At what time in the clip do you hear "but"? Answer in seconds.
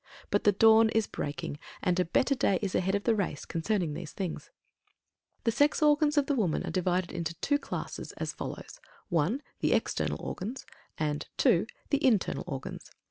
0.31-0.45